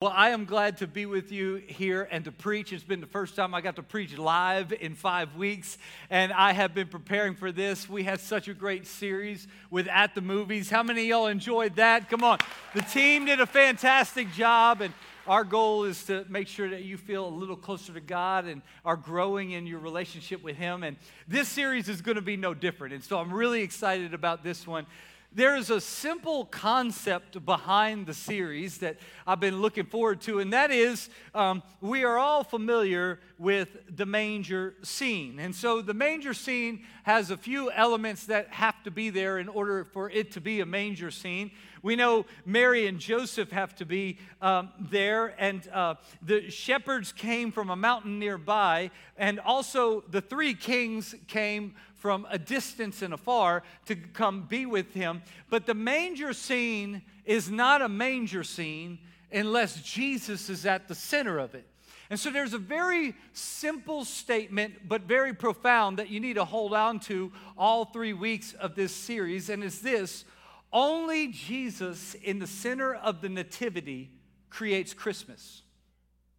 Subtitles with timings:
[0.00, 2.72] Well, I am glad to be with you here and to preach.
[2.72, 5.76] It's been the first time I got to preach live in five weeks,
[6.08, 7.88] and I have been preparing for this.
[7.88, 10.70] We had such a great series with At the Movies.
[10.70, 12.08] How many of y'all enjoyed that?
[12.08, 12.38] Come on.
[12.76, 14.94] The team did a fantastic job, and
[15.26, 18.62] our goal is to make sure that you feel a little closer to God and
[18.84, 20.84] are growing in your relationship with Him.
[20.84, 20.96] And
[21.26, 22.94] this series is going to be no different.
[22.94, 24.86] And so I'm really excited about this one
[25.32, 30.52] there is a simple concept behind the series that I've been looking forward to, and
[30.54, 35.38] that is um, we are all familiar with the manger scene.
[35.38, 39.48] And so the manger scene has a few elements that have to be there in
[39.48, 41.50] order for it to be a manger scene.
[41.82, 47.52] We know Mary and Joseph have to be um, there, and uh, the shepherds came
[47.52, 53.62] from a mountain nearby, and also the three kings came from a distance and afar
[53.86, 55.22] to come be with him.
[55.50, 58.98] But the manger scene is not a manger scene
[59.30, 61.66] unless Jesus is at the center of it.
[62.10, 66.72] And so there's a very simple statement, but very profound, that you need to hold
[66.72, 70.24] on to all three weeks of this series, and it's this
[70.72, 74.10] only Jesus in the center of the Nativity
[74.50, 75.62] creates Christmas.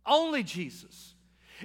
[0.06, 1.14] Only Jesus.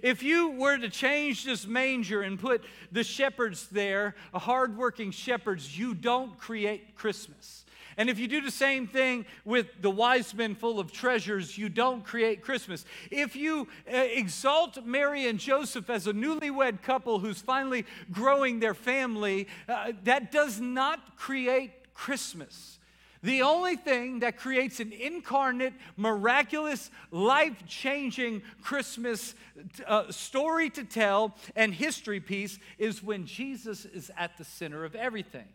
[0.03, 5.95] If you were to change this manger and put the shepherds there, hardworking shepherds, you
[5.95, 7.65] don't create Christmas.
[7.97, 11.69] And if you do the same thing with the wise men full of treasures, you
[11.69, 12.85] don't create Christmas.
[13.11, 18.75] If you uh, exalt Mary and Joseph as a newlywed couple who's finally growing their
[18.75, 22.79] family, uh, that does not create Christmas.
[23.25, 29.35] The only thing that creates an incarnate, miraculous, life changing Christmas
[29.87, 34.95] uh, story to tell and history piece is when Jesus is at the center of
[34.95, 35.47] everything.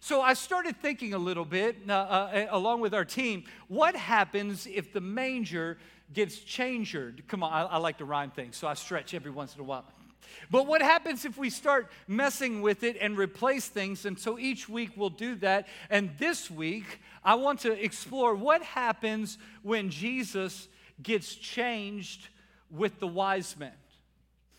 [0.00, 4.66] So I started thinking a little bit, uh, uh, along with our team, what happens
[4.66, 5.78] if the manger
[6.12, 6.96] gets changed?
[7.28, 9.64] Come on, I, I like to rhyme things, so I stretch every once in a
[9.64, 9.84] while.
[10.50, 14.06] But what happens if we start messing with it and replace things?
[14.06, 15.68] And so each week we'll do that.
[15.90, 20.68] And this week, I want to explore what happens when Jesus
[21.02, 22.28] gets changed
[22.70, 23.72] with the wise men.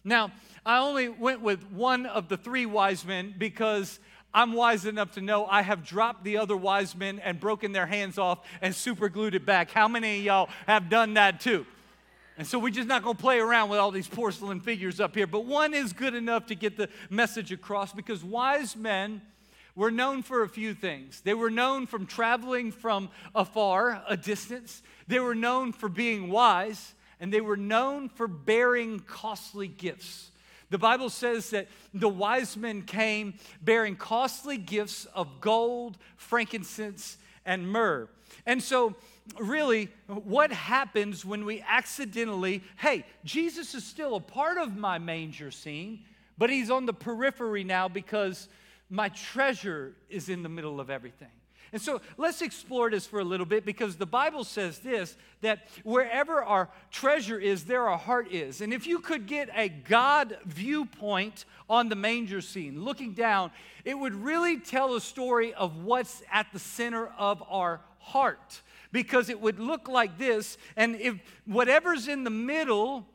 [0.04, 0.32] Now,
[0.66, 4.00] I only went with one of the three wise men because
[4.34, 7.88] I'm wise enough to know I have dropped the other wise men and broken their
[7.88, 9.72] hands off and super glued it back.
[9.72, 11.66] How many of y'all have done that too?
[12.40, 15.14] And so we're just not going to play around with all these porcelain figures up
[15.14, 15.28] here.
[15.28, 19.22] But one is good enough to get the message across because wise men
[19.76, 21.20] were known for a few things.
[21.20, 24.82] They were known from traveling from afar, a distance.
[25.06, 30.32] They were known for being wise, and they were known for bearing costly gifts.
[30.70, 37.18] The Bible says that the wise men came bearing costly gifts of gold, frankincense,
[37.50, 38.08] and myrrh.
[38.46, 38.96] And so
[39.40, 45.50] really what happens when we accidentally, hey, Jesus is still a part of my manger
[45.50, 46.06] scene,
[46.38, 48.48] but he's on the periphery now because
[48.92, 51.28] my treasure is in the middle of everything.
[51.72, 55.68] And so let's explore this for a little bit because the Bible says this that
[55.84, 58.62] wherever our treasure is, there our heart is.
[58.62, 63.52] And if you could get a God viewpoint on the manger scene, looking down,
[63.86, 69.30] it would really tell a story of what's at the center of our heart because
[69.30, 70.58] it would look like this.
[70.76, 71.16] And if
[71.46, 73.06] whatever's in the middle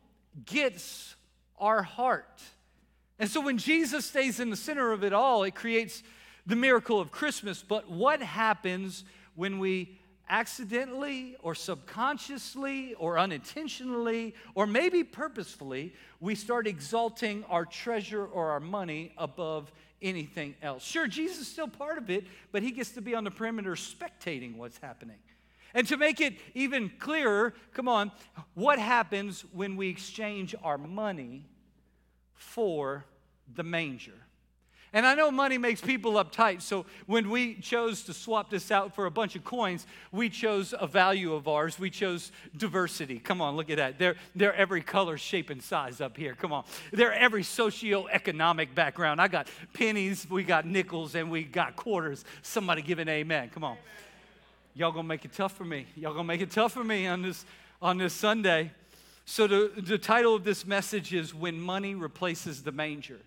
[0.46, 1.16] gets
[1.58, 2.42] our heart.
[3.18, 6.02] And so when Jesus stays in the center of it all, it creates
[6.46, 7.62] the miracle of Christmas.
[7.62, 16.66] But what happens when we accidentally or subconsciously or unintentionally or maybe purposefully, we start
[16.66, 20.82] exalting our treasure or our money above anything else.
[20.82, 23.72] Sure, Jesus is still part of it, but he gets to be on the perimeter
[23.72, 25.18] spectating what's happening.
[25.74, 28.12] And to make it even clearer, come on,
[28.54, 31.46] what happens when we exchange our money
[32.34, 33.04] for
[33.52, 34.12] the manger?
[34.94, 38.94] And I know money makes people uptight, so when we chose to swap this out
[38.94, 41.78] for a bunch of coins, we chose a value of ours.
[41.78, 43.18] We chose diversity.
[43.18, 43.98] Come on, look at that.
[43.98, 46.34] They're, they're every color, shape, and size up here.
[46.34, 46.64] Come on.
[46.92, 49.20] They're every socioeconomic background.
[49.20, 52.24] I got pennies, we got nickels, and we got quarters.
[52.42, 53.50] Somebody give an amen.
[53.52, 53.76] Come on
[54.76, 55.86] y'all gonna make it tough for me.
[55.94, 57.44] Y'all gonna make it tough for me on this
[57.80, 58.72] on this Sunday.
[59.24, 63.20] So the, the title of this message is When Money Replaces the Manger.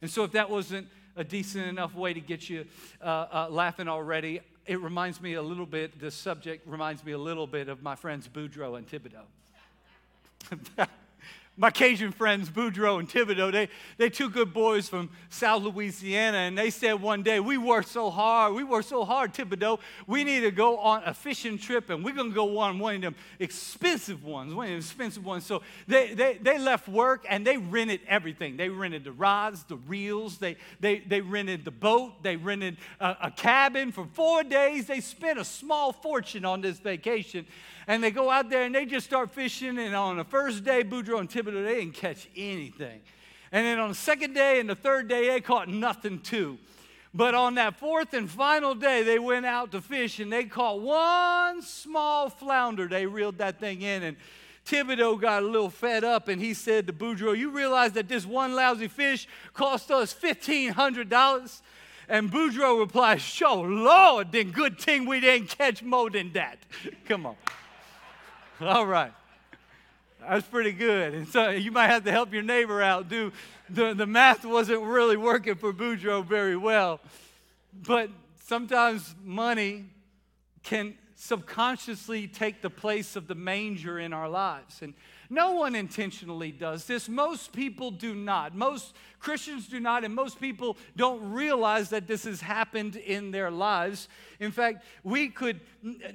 [0.00, 2.66] And so if that wasn't a decent enough way to get you
[3.02, 7.18] uh, uh, laughing already, it reminds me a little bit, this subject reminds me a
[7.18, 9.26] little bit of my friends Boudreaux and Thibodeau.
[11.60, 13.68] my Cajun friends, Boudreaux and Thibodeau, they,
[13.98, 18.08] they two good boys from South Louisiana, and they said one day, We worked so
[18.08, 22.02] hard, we worked so hard, Thibodeau, we need to go on a fishing trip, and
[22.02, 25.44] we're going to go on one of them expensive ones, one of them expensive ones.
[25.44, 28.56] So they, they, they left work and they rented everything.
[28.56, 33.16] They rented the rods, the reels, they, they, they rented the boat, they rented a,
[33.24, 34.86] a cabin for four days.
[34.86, 37.44] They spent a small fortune on this vacation
[37.90, 39.76] and they go out there and they just start fishing.
[39.76, 43.00] And on the first day, Boudreaux and Thibodeau, they didn't catch anything.
[43.50, 46.56] And then on the second day and the third day, they caught nothing too.
[47.12, 50.80] But on that fourth and final day, they went out to fish and they caught
[50.80, 52.86] one small flounder.
[52.86, 54.16] They reeled that thing in and
[54.66, 58.24] Thibodeau got a little fed up and he said to Boudreaux, You realize that this
[58.24, 61.60] one lousy fish cost us $1,500?
[62.08, 66.60] And Boudreaux replies, Sure, Lord, then good thing we didn't catch more than that.
[67.06, 67.34] Come on.
[68.66, 69.12] All right.
[70.20, 71.14] That's pretty good.
[71.14, 73.08] And so you might have to help your neighbor out.
[73.08, 73.32] Do
[73.70, 77.00] the, the math wasn't really working for Boudreaux very well.
[77.86, 78.10] But
[78.44, 79.86] sometimes money
[80.62, 84.82] can subconsciously take the place of the manger in our lives.
[84.82, 84.92] And
[85.30, 87.08] no one intentionally does this.
[87.08, 88.52] Most people do not.
[88.54, 93.50] Most Christians do not, and most people don't realize that this has happened in their
[93.50, 94.08] lives.
[94.40, 95.60] In fact, we could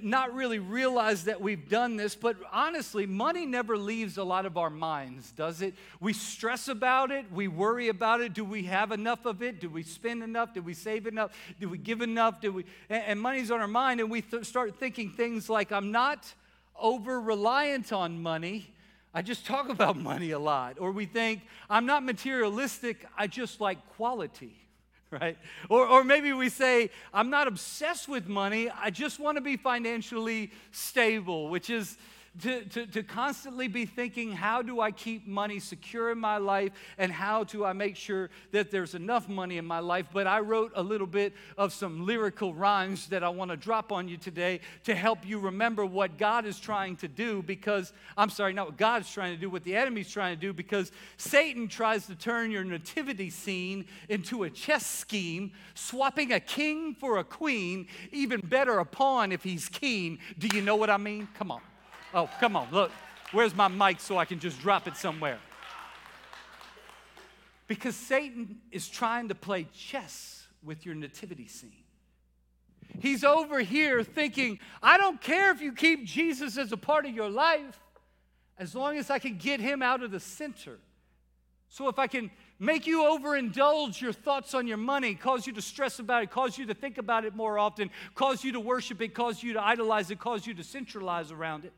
[0.01, 4.57] not really realize that we've done this, but honestly, money never leaves a lot of
[4.57, 5.75] our minds, does it?
[6.01, 8.33] We stress about it, we worry about it.
[8.33, 9.61] Do we have enough of it?
[9.61, 10.53] Do we spend enough?
[10.53, 11.31] Do we save enough?
[11.59, 12.41] Do we give enough?
[12.41, 15.91] Do we and money's on our mind and we th- start thinking things like I'm
[15.91, 16.33] not
[16.77, 18.74] over reliant on money
[19.15, 20.77] I just talk about money a lot.
[20.79, 24.53] Or we think, I'm not materialistic, I just like quality,
[25.11, 25.37] right?
[25.69, 29.55] Or, or maybe we say, I'm not obsessed with money, I just want to be
[29.55, 31.97] financially stable, which is
[32.41, 36.71] to, to, to constantly be thinking, how do I keep money secure in my life
[36.97, 40.07] and how do I make sure that there's enough money in my life?
[40.13, 43.91] But I wrote a little bit of some lyrical rhymes that I want to drop
[43.91, 48.29] on you today to help you remember what God is trying to do because, I'm
[48.29, 50.91] sorry, not what God is trying to do, what the enemy's trying to do because
[51.17, 57.17] Satan tries to turn your nativity scene into a chess scheme, swapping a king for
[57.17, 60.19] a queen, even better a pawn if he's keen.
[60.37, 61.27] Do you know what I mean?
[61.35, 61.61] Come on.
[62.15, 62.91] Oh, come on, look.
[63.33, 65.37] Where's my mic so I can just drop it somewhere?
[67.67, 71.83] Because Satan is trying to play chess with your nativity scene.
[72.99, 77.13] He's over here thinking, I don't care if you keep Jesus as a part of
[77.13, 77.77] your life,
[78.57, 80.79] as long as I can get him out of the center.
[81.67, 85.61] So if I can make you overindulge your thoughts on your money, cause you to
[85.61, 89.01] stress about it, cause you to think about it more often, cause you to worship
[89.01, 91.73] it, cause you to idolize it, cause you to centralize around it,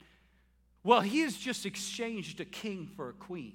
[0.83, 3.53] well, he has just exchanged a king for a queen.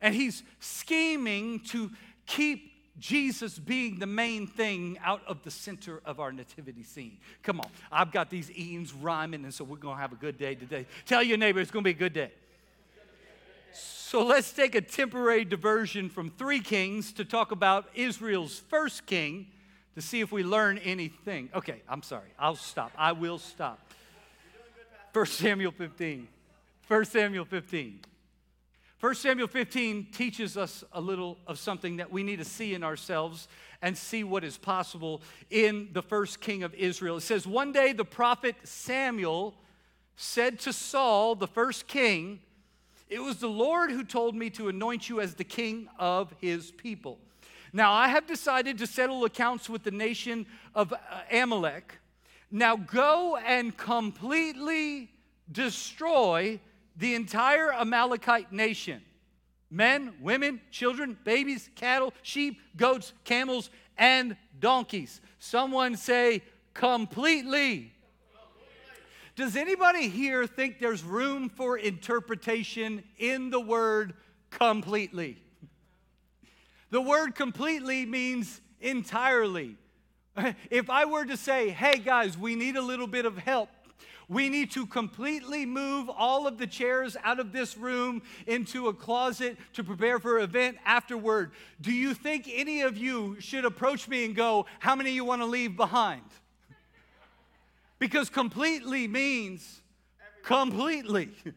[0.00, 1.90] And he's scheming to
[2.26, 7.18] keep Jesus being the main thing out of the center of our nativity scene.
[7.42, 10.54] Come on, I've got these Eaton's rhyming, and so we're gonna have a good day
[10.54, 10.86] today.
[11.06, 12.30] Tell your neighbor it's gonna be a good day.
[13.72, 19.46] So let's take a temporary diversion from three kings to talk about Israel's first king
[19.94, 21.48] to see if we learn anything.
[21.54, 22.28] Okay, I'm sorry.
[22.38, 22.90] I'll stop.
[22.98, 23.78] I will stop.
[25.12, 26.28] 1 Samuel 15.
[26.86, 28.00] 1 Samuel 15.
[29.00, 32.84] 1 Samuel 15 teaches us a little of something that we need to see in
[32.84, 33.48] ourselves
[33.82, 37.16] and see what is possible in the first king of Israel.
[37.16, 39.54] It says, One day the prophet Samuel
[40.16, 42.40] said to Saul, the first king,
[43.08, 46.70] It was the Lord who told me to anoint you as the king of his
[46.70, 47.18] people.
[47.72, 50.96] Now I have decided to settle accounts with the nation of uh,
[51.32, 51.99] Amalek
[52.50, 55.10] now go and completely
[55.50, 56.60] destroy
[56.96, 59.02] the entire Amalekite nation
[59.70, 65.20] men, women, children, babies, cattle, sheep, goats, camels, and donkeys.
[65.38, 66.42] Someone say,
[66.74, 67.92] completely.
[69.36, 74.14] Does anybody here think there's room for interpretation in the word
[74.50, 75.40] completely?
[76.90, 79.76] The word completely means entirely,
[80.70, 83.68] If I were to say, hey guys, we need a little bit of help,
[84.28, 88.94] we need to completely move all of the chairs out of this room into a
[88.94, 91.50] closet to prepare for an event afterward.
[91.80, 95.42] Do you think any of you should approach me and go, How many you want
[95.42, 96.22] to leave behind?
[97.98, 99.82] Because completely means
[100.42, 101.30] completely.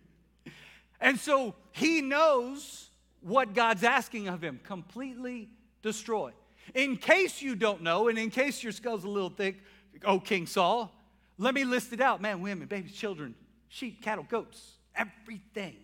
[1.01, 5.49] And so he knows what God's asking of him completely
[5.81, 6.31] destroy.
[6.73, 9.61] In case you don't know, and in case your skull's a little thick,
[10.05, 10.93] oh, King Saul,
[11.37, 13.35] let me list it out man, women, babies, children,
[13.67, 15.75] sheep, cattle, goats, everything.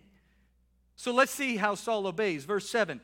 [0.96, 2.44] So let's see how Saul obeys.
[2.44, 3.00] Verse 7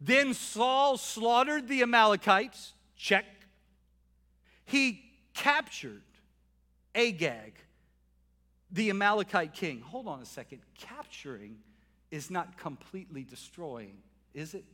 [0.00, 2.72] Then Saul slaughtered the Amalekites.
[2.96, 3.24] Check.
[4.64, 5.02] He
[5.34, 6.02] captured
[6.94, 7.54] Agag,
[8.70, 9.80] the Amalekite king.
[9.80, 10.60] Hold on a second.
[10.78, 11.56] Capturing
[12.10, 13.98] is not completely destroying,
[14.32, 14.64] is it?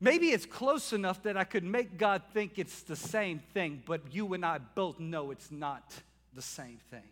[0.00, 4.00] Maybe it's close enough that I could make God think it's the same thing, but
[4.12, 5.94] you and I both know it's not
[6.34, 7.08] the same thing.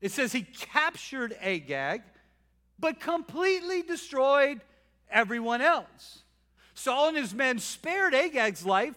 [0.00, 2.02] It says he captured Agag
[2.78, 4.60] but completely destroyed
[5.10, 6.22] everyone else.
[6.74, 8.94] Saul and his men spared Agag's life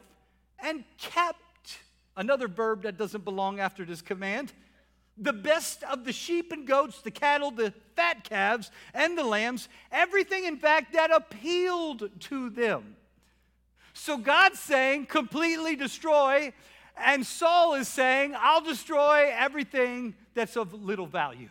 [0.62, 1.77] and kept
[2.17, 4.51] another verb that doesn't belong after this command
[5.19, 9.67] the best of the sheep and goats, the cattle, the fat calves, and the lambs,
[9.91, 12.96] everything, in fact, that appealed to them.
[14.00, 16.53] So God's saying, completely destroy,
[16.98, 21.50] and Saul is saying, I'll destroy everything that's of little value.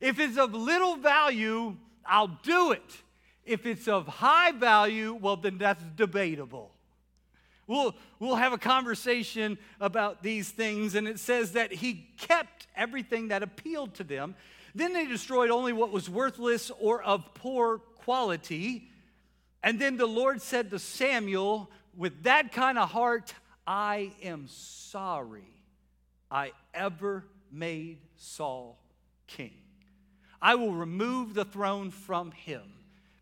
[0.00, 3.02] If it's of little value, I'll do it.
[3.46, 6.70] If it's of high value, well, then that's debatable.
[7.66, 13.28] We'll, we'll have a conversation about these things, and it says that he kept everything
[13.28, 14.34] that appealed to them.
[14.74, 18.90] Then they destroyed only what was worthless or of poor quality.
[19.62, 23.34] And then the Lord said to Samuel, with that kind of heart,
[23.66, 25.52] I am sorry
[26.30, 28.78] I ever made Saul
[29.26, 29.52] king.
[30.40, 32.62] I will remove the throne from him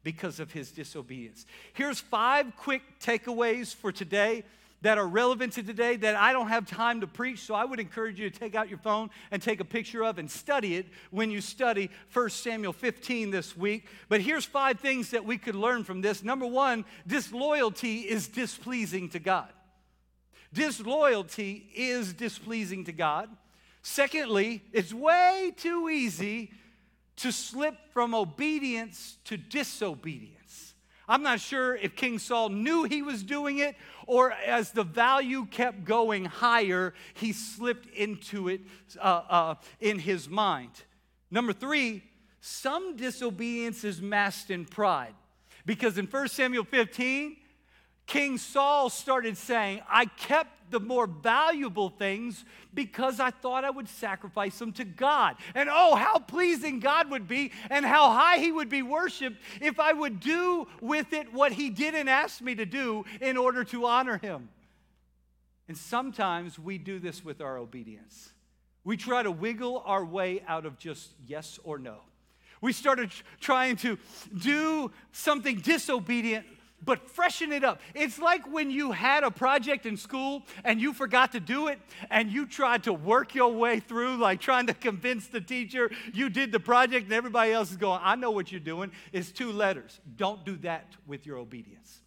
[0.02, 1.44] because of his disobedience.
[1.74, 4.44] Here's five quick takeaways for today
[4.82, 7.80] that are relevant to today that I don't have time to preach, so I would
[7.80, 10.86] encourage you to take out your phone and take a picture of and study it
[11.10, 13.86] when you study 1 Samuel 15 this week.
[14.08, 16.22] But here's five things that we could learn from this.
[16.22, 19.48] Number one, disloyalty is displeasing to God.
[20.52, 23.28] Disloyalty is displeasing to God.
[23.82, 26.52] Secondly, it's way too easy
[27.16, 30.39] to slip from obedience to disobedience.
[31.10, 33.74] I'm not sure if King Saul knew he was doing it
[34.06, 38.60] or as the value kept going higher, he slipped into it
[38.96, 40.70] uh, uh, in his mind.
[41.28, 42.04] Number three,
[42.40, 45.14] some disobedience is masked in pride.
[45.66, 47.36] Because in 1 Samuel 15,
[48.06, 53.88] King Saul started saying, I kept the more valuable things because I thought I would
[53.88, 55.36] sacrifice them to God.
[55.54, 59.80] And oh, how pleasing God would be and how high He would be worshiped if
[59.80, 63.86] I would do with it what He didn't ask me to do in order to
[63.86, 64.48] honor Him.
[65.68, 68.32] And sometimes we do this with our obedience.
[68.82, 71.98] We try to wiggle our way out of just yes or no.
[72.60, 73.10] We started
[73.40, 73.98] trying to
[74.36, 76.46] do something disobedient
[76.82, 77.80] but freshen it up.
[77.94, 81.78] It's like when you had a project in school and you forgot to do it
[82.10, 86.30] and you tried to work your way through, like trying to convince the teacher you
[86.30, 88.92] did the project and everybody else is going, I know what you're doing.
[89.12, 90.00] It's two letters.
[90.16, 92.00] Don't do that with your obedience.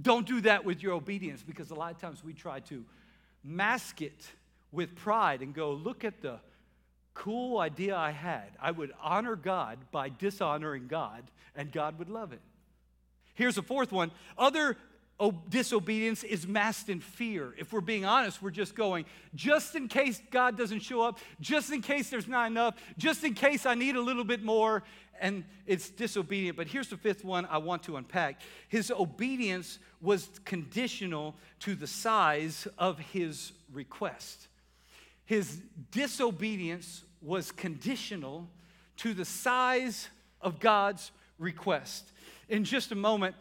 [0.00, 2.84] Don't do that with your obedience because a lot of times we try to
[3.42, 4.26] mask it
[4.70, 6.38] with pride and go, look at the
[7.14, 8.50] cool idea I had.
[8.60, 11.24] I would honor God by dishonoring God,
[11.56, 12.40] and God would love it.
[13.38, 14.76] Here's a fourth one other
[15.48, 17.54] disobedience is masked in fear.
[17.56, 19.04] If we're being honest, we're just going,
[19.36, 23.34] just in case God doesn't show up, just in case there's not enough, just in
[23.34, 24.82] case I need a little bit more,
[25.20, 26.56] and it's disobedient.
[26.56, 31.86] But here's the fifth one I want to unpack his obedience was conditional to the
[31.86, 34.48] size of his request.
[35.26, 35.60] His
[35.92, 38.48] disobedience was conditional
[38.96, 40.08] to the size
[40.40, 42.10] of God's request.
[42.48, 43.36] In just a moment,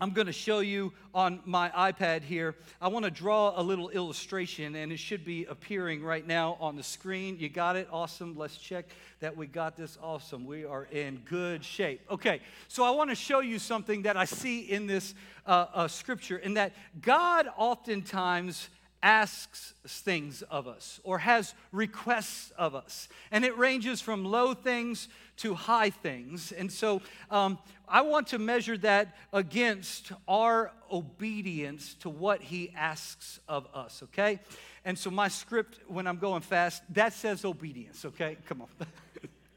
[0.00, 2.54] I'm going to show you on my iPad here.
[2.80, 6.74] I want to draw a little illustration, and it should be appearing right now on
[6.74, 7.36] the screen.
[7.38, 7.88] You got it?
[7.92, 8.34] Awesome.
[8.34, 8.86] Let's check
[9.20, 9.98] that we got this.
[10.02, 10.46] Awesome.
[10.46, 12.00] We are in good shape.
[12.10, 15.14] Okay, so I want to show you something that I see in this
[15.46, 16.72] uh, uh, scripture, in that
[17.02, 18.70] God oftentimes
[19.02, 23.08] asks things of us or has requests of us.
[23.30, 26.52] And it ranges from low things to high things.
[26.52, 33.40] And so um, I want to measure that against our obedience to what he asks
[33.48, 34.40] of us, okay?
[34.84, 38.36] And so my script, when I'm going fast, that says obedience, okay?
[38.48, 38.68] Come on.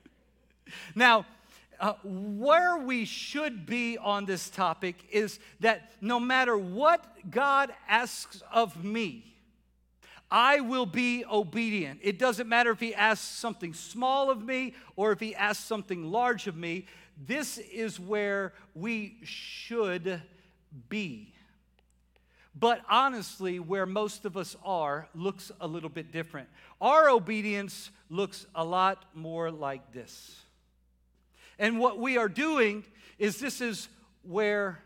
[0.96, 1.26] now,
[1.80, 8.42] uh, where we should be on this topic is that no matter what God asks
[8.52, 9.35] of me,
[10.36, 12.02] I will be obedient.
[12.04, 16.12] It doesn't matter if he asks something small of me or if he asks something
[16.12, 16.88] large of me.
[17.26, 20.22] This is where we should
[20.90, 21.34] be.
[22.54, 26.50] But honestly, where most of us are looks a little bit different.
[26.82, 30.38] Our obedience looks a lot more like this.
[31.58, 32.84] And what we are doing
[33.18, 33.88] is this is
[34.24, 34.84] where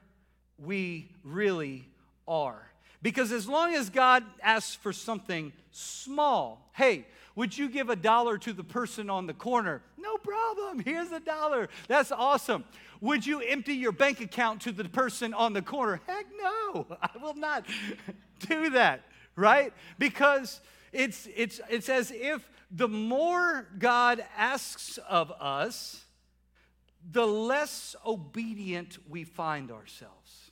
[0.60, 1.90] we really
[2.28, 2.69] are.
[3.02, 8.38] Because as long as God asks for something small, hey, would you give a dollar
[8.40, 9.82] to the person on the corner?
[9.98, 10.80] No problem.
[10.86, 11.70] Here's a dollar.
[11.88, 12.66] That's awesome.
[13.02, 16.02] Would you empty your bank account to the person on the corner?
[16.06, 16.86] Heck no.
[17.02, 17.66] I will not
[18.48, 19.04] do that,
[19.36, 19.72] right?
[19.98, 20.60] Because
[20.92, 26.04] it's it's it's as if the more God asks of us,
[27.10, 30.52] the less obedient we find ourselves.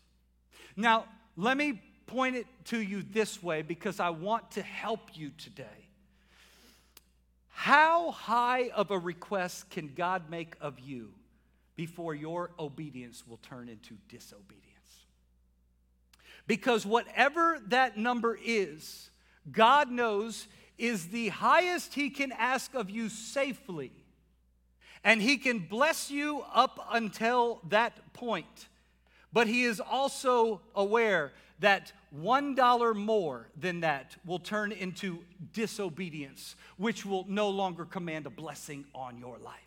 [0.76, 5.32] Now, let me point it to you this way because I want to help you
[5.38, 5.66] today.
[7.50, 11.10] How high of a request can God make of you
[11.76, 14.64] before your obedience will turn into disobedience?
[16.48, 19.10] Because whatever that number is,
[19.52, 20.48] God knows
[20.78, 23.92] is the highest He can ask of you safely.
[25.04, 28.68] And He can bless you up until that point.
[29.34, 35.20] But He is also aware that $1 more than that will turn into
[35.54, 39.67] disobedience, which will no longer command a blessing on your life.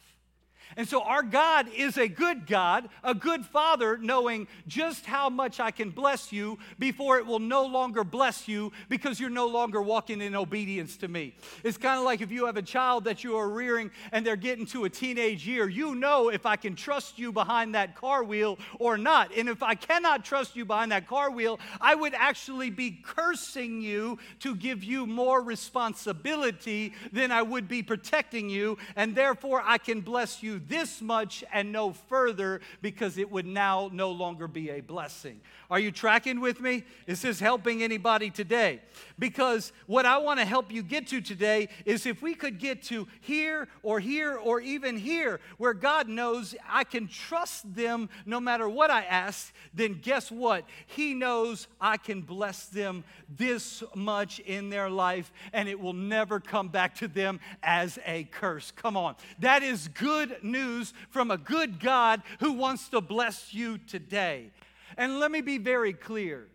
[0.77, 5.59] And so, our God is a good God, a good Father, knowing just how much
[5.59, 9.83] I can bless you before it will no longer bless you because you're no longer
[9.83, 11.35] walking in obedience to me.
[11.65, 14.37] It's kind of like if you have a child that you are rearing and they're
[14.37, 18.23] getting to a teenage year, you know if I can trust you behind that car
[18.23, 19.31] wheel or not.
[19.37, 23.83] And if I cannot trust you behind that car wheel, I would actually be cursing
[23.83, 28.79] you to give you more responsibility than I would be protecting you.
[28.97, 33.90] And therefore, I can bless you this much and no further because it would now
[33.93, 35.40] no longer be a blessing.
[35.71, 36.85] Are you tracking with me?
[37.07, 38.81] Is this helping anybody today?
[39.21, 42.83] Because what I want to help you get to today is if we could get
[42.85, 48.41] to here or here or even here where God knows I can trust them no
[48.41, 50.65] matter what I ask, then guess what?
[50.87, 56.41] He knows I can bless them this much in their life and it will never
[56.41, 58.71] come back to them as a curse.
[58.71, 59.17] Come on.
[59.41, 64.50] That is good news from a good God who wants to bless you today.
[64.97, 66.47] And let me be very clear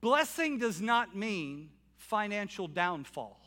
[0.00, 1.70] blessing does not mean
[2.12, 3.41] financial downfall.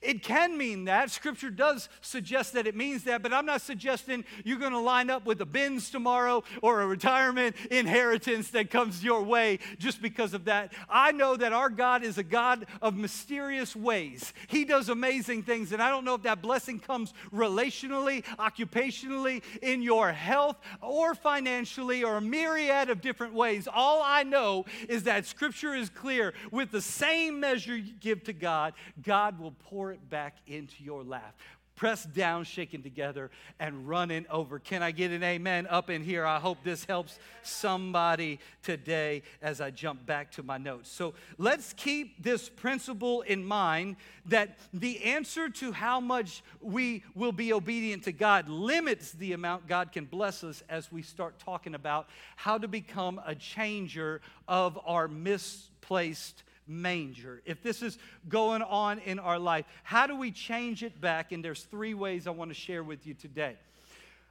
[0.00, 1.10] It can mean that.
[1.10, 5.10] Scripture does suggest that it means that, but I'm not suggesting you're going to line
[5.10, 10.34] up with a Benz tomorrow or a retirement inheritance that comes your way just because
[10.34, 10.72] of that.
[10.88, 14.32] I know that our God is a God of mysterious ways.
[14.48, 19.82] He does amazing things, and I don't know if that blessing comes relationally, occupationally, in
[19.82, 23.68] your health, or financially, or a myriad of different ways.
[23.72, 26.34] All I know is that Scripture is clear.
[26.50, 30.82] With the same measure you give to God, God will pour pour it back into
[30.82, 31.38] your lap.
[31.76, 34.58] Pressed down, shaken together, and running over.
[34.58, 36.26] Can I get an amen up in here?
[36.26, 40.90] I hope this helps somebody today as I jump back to my notes.
[40.90, 43.94] So let's keep this principle in mind
[44.26, 49.68] that the answer to how much we will be obedient to God limits the amount
[49.68, 54.76] God can bless us as we start talking about how to become a changer of
[54.84, 60.82] our misplaced manger, if this is going on in our life, how do we change
[60.82, 61.32] it back?
[61.32, 63.56] And there's three ways I want to share with you today.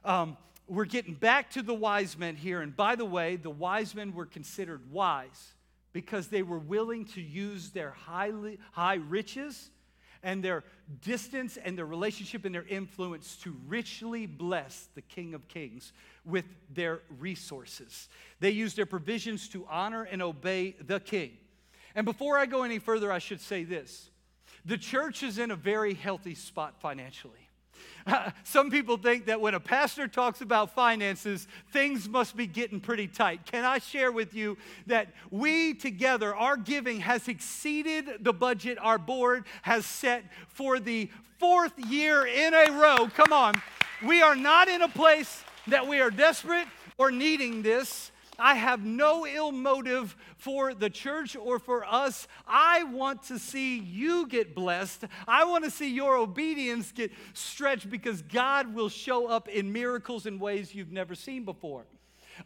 [0.04, 0.36] Um,
[0.68, 2.60] we're getting back to the wise men here.
[2.60, 5.54] And by the way, the wise men were considered wise
[5.92, 9.70] because they were willing to use their highly, high riches
[10.22, 10.64] and their
[11.02, 15.92] distance and their relationship and their influence to richly bless the King of Kings
[16.24, 18.08] with their resources.
[18.40, 21.32] They used their provisions to honor and obey the King.
[21.98, 24.10] And before I go any further, I should say this
[24.64, 27.48] the church is in a very healthy spot financially.
[28.44, 33.08] some people think that when a pastor talks about finances, things must be getting pretty
[33.08, 33.46] tight.
[33.46, 34.56] Can I share with you
[34.86, 41.10] that we together, our giving has exceeded the budget our board has set for the
[41.38, 43.08] fourth year in a row?
[43.08, 43.60] Come on.
[44.06, 48.12] We are not in a place that we are desperate or needing this.
[48.38, 52.28] I have no ill motive for the church or for us.
[52.46, 55.04] I want to see you get blessed.
[55.26, 60.26] I want to see your obedience get stretched because God will show up in miracles
[60.26, 61.84] in ways you've never seen before.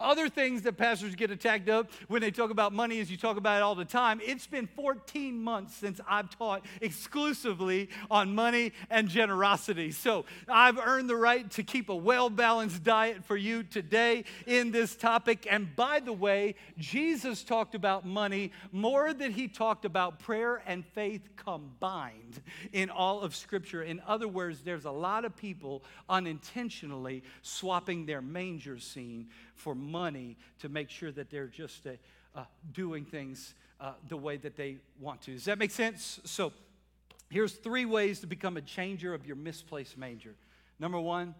[0.00, 3.36] Other things that pastors get attacked up when they talk about money is you talk
[3.36, 4.20] about it all the time.
[4.24, 9.90] It's been 14 months since I've taught exclusively on money and generosity.
[9.92, 14.70] So I've earned the right to keep a well balanced diet for you today in
[14.70, 15.46] this topic.
[15.50, 20.84] And by the way, Jesus talked about money more than he talked about prayer and
[20.84, 22.40] faith combined
[22.72, 23.82] in all of Scripture.
[23.82, 30.36] In other words, there's a lot of people unintentionally swapping their manger scene for money
[30.60, 31.90] to make sure that they're just uh,
[32.34, 35.32] uh, doing things uh, the way that they want to.
[35.32, 36.20] Does that make sense?
[36.24, 36.52] So,
[37.30, 40.34] here's three ways to become a changer of your misplaced manger.
[40.78, 41.34] Number one,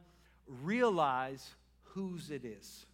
[0.47, 1.51] realize
[1.83, 2.87] whose it is.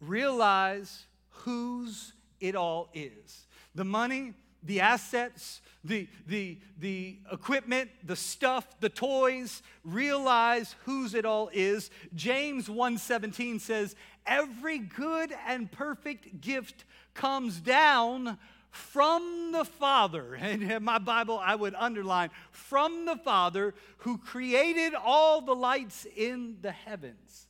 [0.00, 3.46] Realize whose it all is.
[3.74, 11.26] The money, the assets, the, the, the equipment, the stuff, the toys, realize whose it
[11.26, 11.90] all is.
[12.14, 13.94] James 1:17 says,
[14.26, 18.38] "Every good and perfect gift comes down
[18.70, 24.94] from the Father." And in my Bible I would underline, "From the Father who created
[24.94, 27.48] all the lights in the heavens."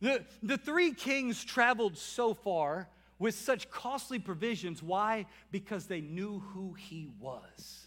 [0.00, 2.88] The, the three kings traveled so far
[3.20, 4.82] with such costly provisions.
[4.82, 5.26] Why?
[5.52, 7.86] Because they knew who he was.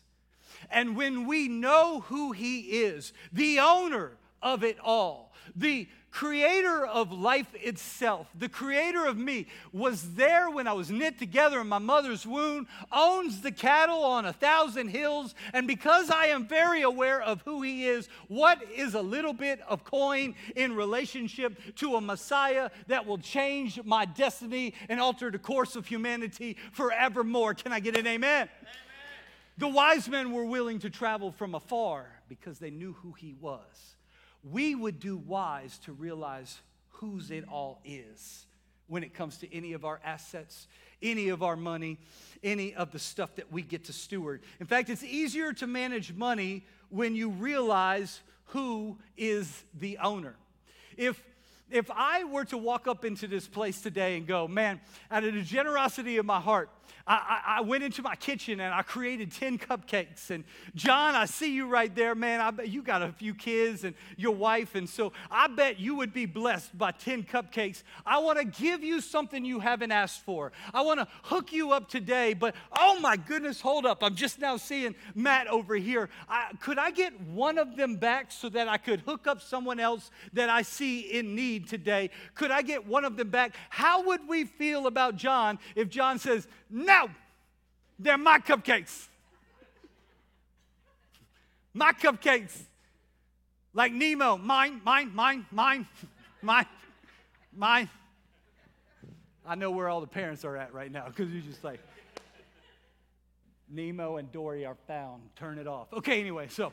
[0.69, 7.12] And when we know who he is, the owner of it all, the creator of
[7.12, 11.79] life itself, the creator of me, was there when I was knit together in my
[11.79, 17.19] mother's womb, owns the cattle on a thousand hills, and because I am very aware
[17.19, 22.01] of who he is, what is a little bit of coin in relationship to a
[22.01, 27.56] Messiah that will change my destiny and alter the course of humanity forevermore?
[27.56, 28.49] Can I get an amen?
[28.49, 28.49] amen.
[29.58, 33.92] The wise men were willing to travel from afar because they knew who he was
[34.43, 38.45] we would do wise to realize whose it all is
[38.88, 40.67] when it comes to any of our assets,
[41.01, 41.97] any of our money,
[42.43, 44.41] any of the stuff that we get to steward.
[44.60, 50.36] In fact, it's easier to manage money when you realize who is the owner.
[50.97, 51.23] If
[51.71, 54.79] if I were to walk up into this place today and go, man,
[55.10, 56.69] out of the generosity of my heart,
[57.06, 57.13] I,
[57.46, 60.30] I, I, went into my kitchen and I created 10 cupcakes.
[60.30, 60.43] And
[60.74, 62.39] John, I see you right there, man.
[62.39, 64.76] I bet you got a few kids and your wife.
[64.76, 67.84] And so I bet you would be blessed by 10 cupcakes.
[68.06, 70.54] I want to give you something you haven't asked for.
[70.74, 72.34] I want to hook you up today.
[72.34, 74.02] But oh my goodness, hold up.
[74.02, 76.10] I'm just now seeing Matt over here.
[76.30, 79.80] I, could I get one of them back so that I could hook up someone
[79.80, 82.12] else that I see in need today?
[82.34, 83.56] Could I get one of them back?
[83.69, 87.07] How would we feel about John if John says, no,
[87.99, 89.07] they're my cupcakes.
[91.71, 92.63] My cupcakes.
[93.75, 95.88] Like Nemo, mine, mine, mine, mine,
[96.41, 96.65] mine,
[97.55, 97.89] mine.
[99.45, 101.79] I know where all the parents are at right now because you're just like,
[103.69, 105.21] Nemo and Dory are found.
[105.36, 105.93] Turn it off.
[105.93, 106.71] Okay, anyway, so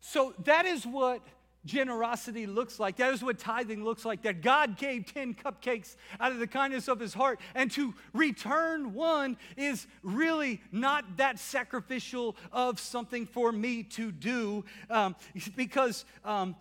[0.00, 1.22] so that is what
[1.64, 2.96] generosity looks like.
[2.96, 4.22] That is what tithing looks like.
[4.22, 7.40] That God gave 10 cupcakes out of the kindness of his heart.
[7.54, 14.64] And to return one is really not that sacrificial of something for me to do
[14.90, 15.14] um,
[15.56, 16.56] because um,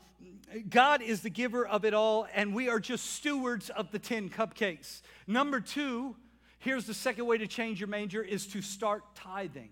[0.70, 4.30] God is the giver of it all, and we are just stewards of the 10
[4.30, 5.02] cupcakes.
[5.26, 6.16] Number two,
[6.60, 9.70] here's the second way to change your manger is to start tithing.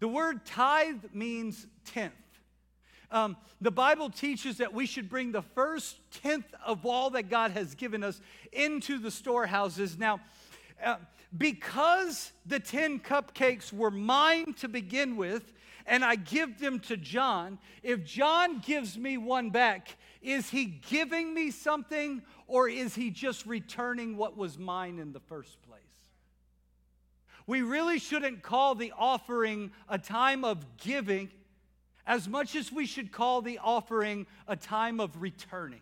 [0.00, 2.12] The word tithe means tenth.
[3.12, 7.50] Um, the Bible teaches that we should bring the first tenth of all that God
[7.50, 8.20] has given us
[8.52, 9.98] into the storehouses.
[9.98, 10.20] Now,
[10.82, 10.96] uh,
[11.36, 15.52] because the 10 cupcakes were mine to begin with,
[15.86, 21.34] and I give them to John, if John gives me one back, is he giving
[21.34, 25.80] me something or is he just returning what was mine in the first place?
[27.46, 31.30] We really shouldn't call the offering a time of giving
[32.06, 35.80] as much as we should call the offering a time of returning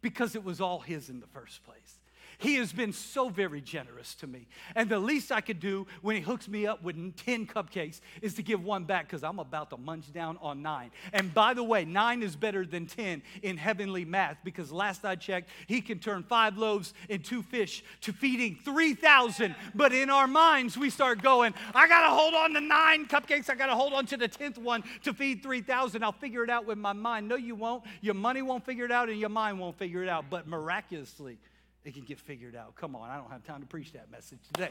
[0.00, 1.97] because it was all His in the first place.
[2.40, 4.46] He has been so very generous to me.
[4.76, 8.34] And the least I could do when he hooks me up with 10 cupcakes is
[8.34, 10.92] to give one back because I'm about to munch down on nine.
[11.12, 15.16] And by the way, nine is better than 10 in heavenly math because last I
[15.16, 19.56] checked, he can turn five loaves and two fish to feeding 3,000.
[19.74, 23.50] But in our minds, we start going, I got to hold on to nine cupcakes.
[23.50, 26.04] I got to hold on to the 10th one to feed 3,000.
[26.04, 27.26] I'll figure it out with my mind.
[27.26, 27.82] No, you won't.
[28.00, 30.26] Your money won't figure it out and your mind won't figure it out.
[30.30, 31.38] But miraculously,
[31.84, 32.74] it can get figured out.
[32.76, 34.70] Come on, I don't have time to preach that message today.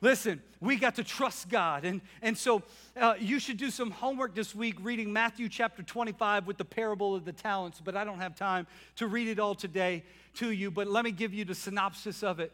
[0.00, 1.84] Listen, we got to trust God.
[1.84, 2.62] And, and so
[3.00, 7.14] uh, you should do some homework this week reading Matthew chapter 25 with the parable
[7.14, 10.02] of the talents, but I don't have time to read it all today
[10.34, 10.72] to you.
[10.72, 12.52] But let me give you the synopsis of it.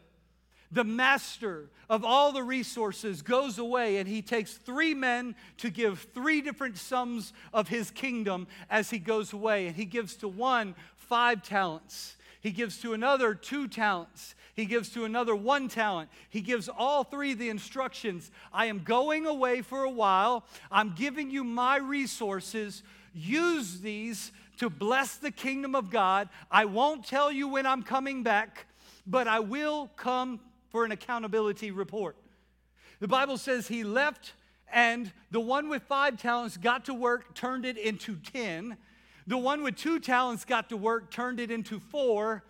[0.71, 6.07] The master of all the resources goes away and he takes three men to give
[6.13, 9.65] three different sums of his kingdom as he goes away.
[9.65, 12.15] And he gives to one five talents.
[12.41, 14.35] He gives to another two talents.
[14.55, 16.09] He gives to another one talent.
[16.29, 20.45] He gives all three the instructions I am going away for a while.
[20.71, 22.83] I'm giving you my resources.
[23.13, 26.29] Use these to bless the kingdom of God.
[26.51, 28.67] I won't tell you when I'm coming back,
[29.05, 32.15] but I will come for an accountability report.
[32.99, 34.33] The Bible says he left,
[34.71, 38.77] and the one with five talents got to work, turned it into 10.
[39.29, 42.43] The one with two talents got to work, turned it into four.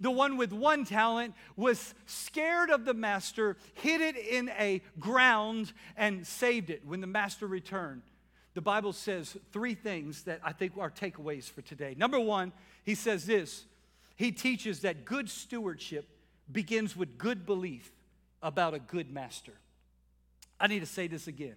[0.00, 5.72] The one with one talent was scared of the master, hid it in a ground,
[5.96, 8.02] and saved it when the master returned.
[8.52, 11.94] The Bible says three things that I think are takeaways for today.
[11.96, 12.52] Number one,
[12.84, 13.64] he says this
[14.14, 16.06] he teaches that good stewardship
[16.52, 17.90] begins with good belief
[18.42, 19.54] about a good master.
[20.60, 21.56] I need to say this again.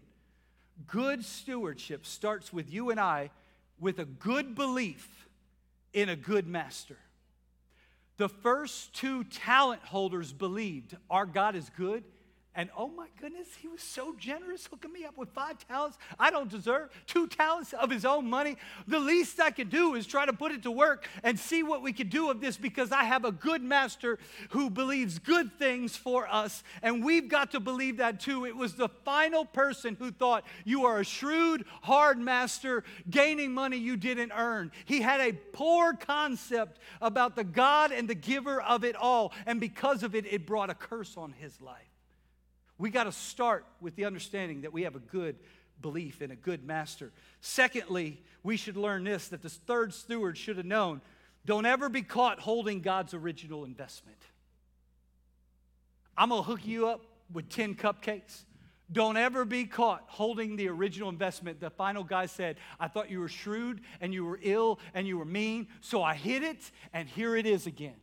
[0.88, 3.32] Good stewardship starts with you and I
[3.80, 5.28] with a good belief
[5.94, 6.98] in a good master.
[8.18, 12.04] The first two talent holders believed our God is good
[12.56, 16.32] and oh my goodness, he was so generous hooking me up with five talents I
[16.32, 18.58] don't deserve, two talents of his own money.
[18.88, 21.84] The least I could do is try to put it to work and see what
[21.84, 24.18] we could do of this because I have a good master
[24.50, 26.64] who believes good things for us.
[26.82, 28.46] And we've got to believe that too.
[28.46, 33.78] It was the final person who thought you are a shrewd, hard master gaining money
[33.78, 34.72] you didn't earn.
[34.86, 39.34] He had a poor concept about the God and the giver of it all.
[39.46, 41.89] And because of it, it brought a curse on his life.
[42.80, 45.36] We got to start with the understanding that we have a good
[45.82, 47.12] belief in a good master.
[47.42, 51.02] Secondly, we should learn this that the third steward should have known
[51.46, 54.18] don't ever be caught holding God's original investment.
[56.18, 58.44] I'm going to hook you up with 10 cupcakes.
[58.92, 61.60] Don't ever be caught holding the original investment.
[61.60, 65.18] The final guy said, I thought you were shrewd and you were ill and you
[65.18, 67.96] were mean, so I hid it, and here it is again.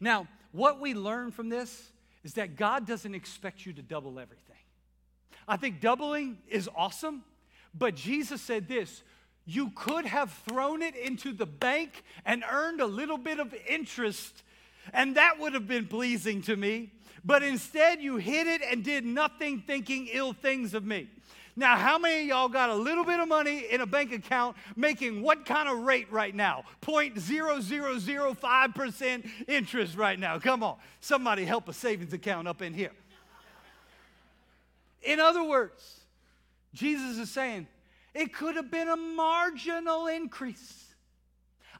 [0.00, 1.92] Now, what we learn from this
[2.24, 4.56] is that God doesn't expect you to double everything.
[5.48, 7.24] I think doubling is awesome,
[7.74, 9.02] but Jesus said this
[9.44, 14.42] you could have thrown it into the bank and earned a little bit of interest,
[14.92, 16.92] and that would have been pleasing to me.
[17.24, 21.08] But instead, you hid it and did nothing thinking ill things of me.
[21.54, 24.56] Now, how many of y'all got a little bit of money in a bank account
[24.74, 26.64] making what kind of rate right now?
[26.80, 30.38] 0.0005% interest right now.
[30.38, 30.76] Come on.
[31.00, 32.92] Somebody help a savings account up in here.
[35.02, 36.00] In other words,
[36.72, 37.66] Jesus is saying
[38.14, 40.94] it could have been a marginal increase.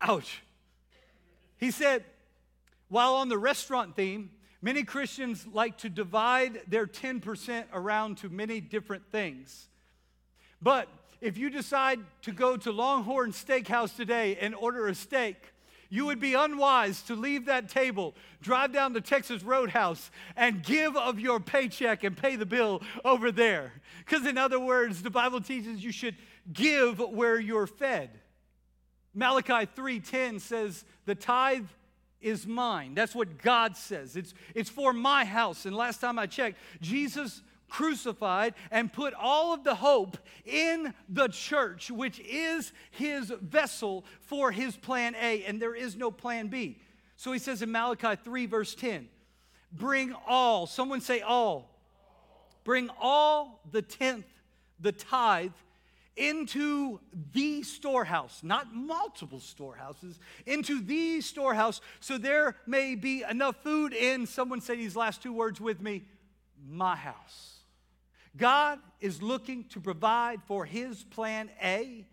[0.00, 0.42] Ouch.
[1.58, 2.04] He said,
[2.88, 4.30] while on the restaurant theme,
[4.62, 9.68] many Christians like to divide their 10% around to many different things.
[10.60, 10.88] But
[11.20, 15.52] if you decide to go to Longhorn Steakhouse today and order a steak,
[15.90, 20.96] you would be unwise to leave that table, drive down to Texas Roadhouse, and give
[20.96, 23.72] of your paycheck and pay the bill over there.
[24.04, 26.16] Because, in other words, the Bible teaches you should
[26.52, 28.10] give where you're fed.
[29.14, 31.68] Malachi 3:10 says, "The tithe
[32.20, 34.14] is mine." That's what God says.
[34.16, 35.64] It's, it's for my house.
[35.64, 41.28] And last time I checked, Jesus crucified and put all of the hope in the
[41.28, 46.78] church, which is his vessel for his plan A, and there is no plan B.
[47.16, 49.08] So he says in Malachi 3, verse 10,
[49.72, 51.70] bring all, someone say all,
[52.64, 54.26] bring all the tenth,
[54.80, 55.52] the tithe,
[56.16, 56.98] into
[57.32, 64.26] the storehouse, not multiple storehouses, into the storehouse, so there may be enough food in,
[64.26, 66.02] someone say these last two words with me,
[66.68, 67.57] my house.
[68.38, 72.06] God is looking to provide for his plan A,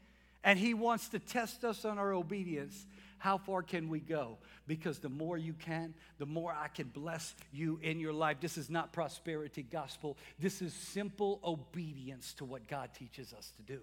[0.43, 2.85] and he wants to test us on our obedience.
[3.17, 4.37] How far can we go?
[4.67, 8.37] Because the more you can, the more I can bless you in your life.
[8.39, 10.17] This is not prosperity gospel.
[10.39, 13.81] This is simple obedience to what God teaches us to do.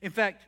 [0.00, 0.44] In fact,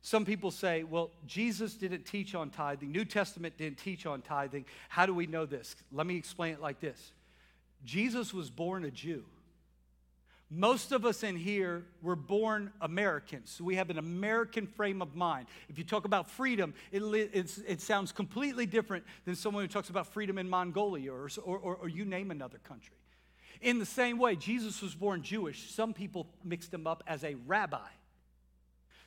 [0.00, 2.90] some people say, well, Jesus didn't teach on tithing.
[2.90, 4.64] New Testament didn't teach on tithing.
[4.88, 5.76] How do we know this?
[5.92, 7.12] Let me explain it like this
[7.84, 9.24] Jesus was born a Jew.
[10.54, 13.54] Most of us in here were born Americans.
[13.56, 15.46] So we have an American frame of mind.
[15.70, 17.02] If you talk about freedom, it,
[17.66, 21.76] it sounds completely different than someone who talks about freedom in Mongolia or, or, or,
[21.76, 22.96] or you name another country.
[23.62, 25.70] In the same way, Jesus was born Jewish.
[25.70, 27.88] Some people mixed him up as a rabbi.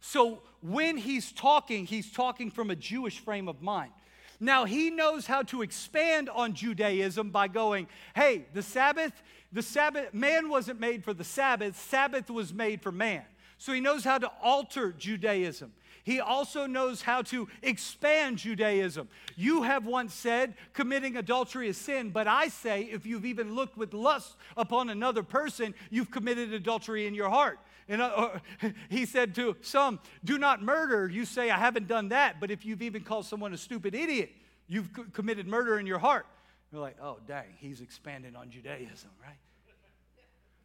[0.01, 3.91] So when he's talking, he's talking from a Jewish frame of mind.
[4.39, 9.13] Now, he knows how to expand on Judaism by going, hey, the Sabbath,
[9.55, 13.23] the Sabbath, man wasn't made for the Sabbath, Sabbath was made for man.
[13.57, 15.71] So he knows how to alter Judaism.
[16.03, 19.07] He also knows how to expand Judaism.
[19.37, 23.77] You have once said committing adultery is sin, but I say if you've even looked
[23.77, 27.57] with lust upon another person, you've committed adultery in your heart.
[27.87, 28.39] And uh,
[28.89, 31.07] he said to some, Do not murder.
[31.07, 32.41] You say, I haven't done that.
[32.41, 34.31] But if you've even called someone a stupid idiot,
[34.67, 36.25] you've c- committed murder in your heart.
[36.73, 39.37] You're like, Oh, dang, he's expanding on Judaism, right?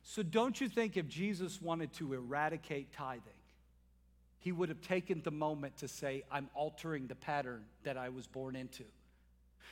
[0.02, 3.32] So don't you think if Jesus wanted to eradicate tithing,
[4.38, 8.26] he would have taken the moment to say, I'm altering the pattern that I was
[8.26, 8.84] born into?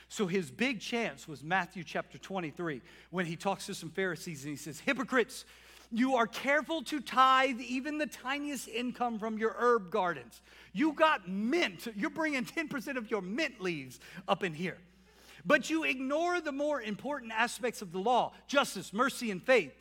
[0.07, 4.51] So his big chance was Matthew chapter 23 when he talks to some Pharisees and
[4.51, 5.45] he says, Hypocrites,
[5.91, 10.41] you are careful to tithe even the tiniest income from your herb gardens.
[10.71, 11.87] You got mint.
[11.95, 14.77] You're bringing 10% of your mint leaves up in here.
[15.45, 19.73] But you ignore the more important aspects of the law justice, mercy, and faith.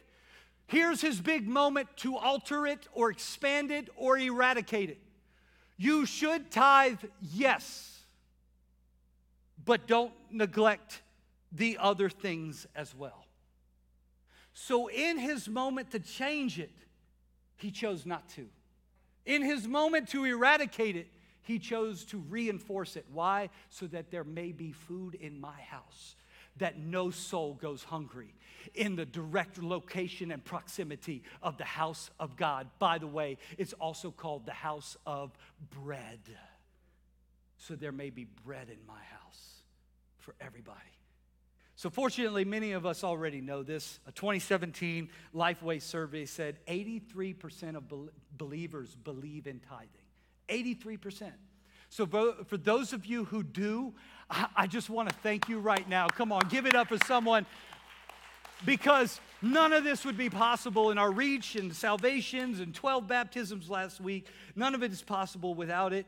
[0.69, 4.99] Here's his big moment to alter it or expand it or eradicate it.
[5.79, 8.01] You should tithe, yes,
[9.65, 11.01] but don't neglect
[11.51, 13.25] the other things as well.
[14.53, 16.75] So, in his moment to change it,
[17.57, 18.49] he chose not to.
[19.25, 21.07] In his moment to eradicate it,
[21.43, 23.07] he chose to reinforce it.
[23.11, 23.49] Why?
[23.71, 26.15] So that there may be food in my house,
[26.59, 28.35] that no soul goes hungry
[28.75, 32.69] in the direct location and proximity of the house of God.
[32.79, 35.37] By the way, it's also called the house of
[35.71, 36.21] bread.
[37.57, 39.63] So there may be bread in my house
[40.19, 40.79] for everybody.
[41.79, 44.01] So, fortunately, many of us already know this.
[44.09, 47.85] A 2017 Lifeway survey said 83% of
[48.37, 49.89] believers believe in tithing.
[50.49, 51.31] 83%.
[51.89, 53.95] So, for those of you who do,
[54.31, 56.09] I just want to thank you right now.
[56.09, 57.47] Come on, give it up for someone
[58.65, 63.71] because none of this would be possible in our reach and salvations and 12 baptisms
[63.71, 64.27] last week.
[64.55, 66.07] None of it is possible without it.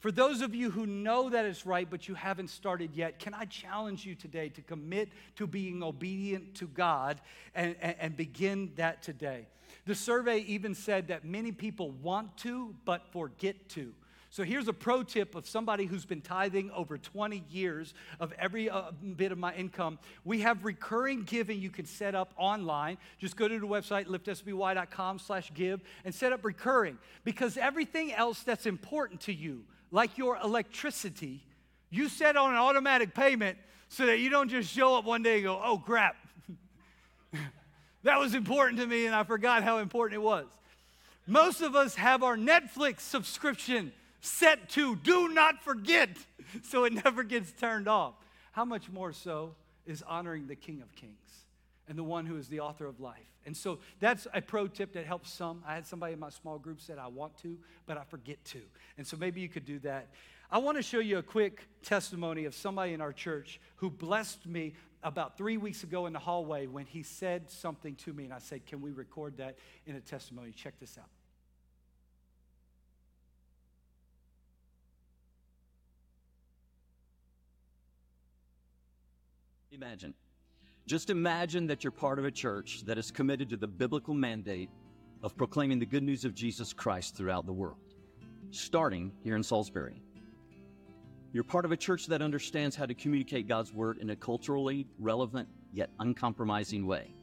[0.00, 3.34] For those of you who know that it's right, but you haven't started yet, can
[3.34, 7.20] I challenge you today to commit to being obedient to God
[7.54, 9.46] and, and, and, begin that today?
[9.84, 13.92] The survey even said that many people want to, but forget to.
[14.32, 18.70] So here's a pro tip of somebody who's been tithing over 20 years of every
[18.70, 19.98] uh, bit of my income.
[20.24, 22.98] We have recurring giving you can set up online.
[23.18, 26.96] Just go to the website, liftsby.com slash give, and set up recurring.
[27.24, 31.42] Because everything else that's important to you, like your electricity,
[31.90, 35.38] you set on an automatic payment so that you don't just show up one day
[35.38, 36.14] and go, oh crap,
[38.04, 40.46] that was important to me and I forgot how important it was.
[41.26, 46.10] Most of us have our Netflix subscription set to do not forget
[46.62, 48.14] so it never gets turned off.
[48.52, 49.54] How much more so
[49.86, 51.44] is honoring the King of Kings
[51.88, 53.18] and the one who is the author of life?
[53.46, 55.62] And so that's a pro tip that helps some.
[55.66, 57.56] I had somebody in my small group said, I want to,
[57.86, 58.60] but I forget to.
[58.98, 60.08] And so maybe you could do that.
[60.50, 64.46] I want to show you a quick testimony of somebody in our church who blessed
[64.46, 68.24] me about three weeks ago in the hallway when he said something to me.
[68.24, 69.56] And I said, Can we record that
[69.86, 70.50] in a testimony?
[70.50, 71.08] Check this out.
[79.72, 80.14] Imagine
[80.86, 84.68] Just imagine that you're part of a church that is committed to the biblical mandate
[85.22, 87.94] of proclaiming the good news of Jesus Christ throughout the world,
[88.50, 90.02] starting here in Salisbury.
[91.32, 94.88] You're part of a church that understands how to communicate God's word in a culturally
[94.98, 97.14] relevant yet uncompromising way.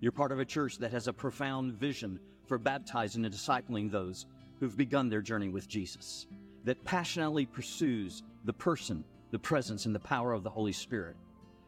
[0.00, 4.26] You're part of a church that has a profound vision for baptizing and discipling those
[4.58, 6.26] who've begun their journey with Jesus,
[6.64, 11.16] that passionately pursues the person, the presence, and the power of the Holy Spirit.